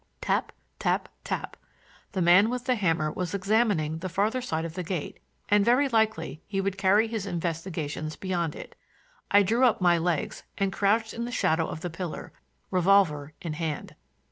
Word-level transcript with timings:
Tap, 0.19 0.51
tap, 0.79 1.09
tap! 1.23 1.55
The 2.13 2.23
man 2.23 2.49
with 2.49 2.65
the 2.65 2.73
hammer 2.73 3.11
was 3.11 3.35
examining 3.35 3.99
the 3.99 4.09
farther 4.09 4.41
side 4.41 4.65
of 4.65 4.73
the 4.73 4.81
gate, 4.81 5.19
and 5.47 5.63
very 5.63 5.87
likely 5.89 6.41
he 6.47 6.59
would 6.59 6.75
carry 6.75 7.07
his 7.07 7.27
investigations 7.27 8.15
beyond 8.15 8.55
it. 8.55 8.73
I 9.29 9.43
drew 9.43 9.63
up 9.63 9.79
my 9.79 9.99
legs 9.99 10.41
and 10.57 10.73
crouched 10.73 11.13
in 11.13 11.25
the 11.25 11.31
shadow 11.31 11.67
of 11.67 11.81
the 11.81 11.91
pillar, 11.91 12.33
revolver 12.71 13.33
in 13.41 13.53
hand. 13.53 13.95